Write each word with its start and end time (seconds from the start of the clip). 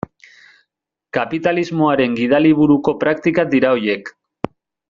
Kapitalismoaren 1.17 2.17
gidaliburuko 2.21 2.97
praktikak 3.05 3.55
dira 3.55 3.75
horiek. 3.79 4.15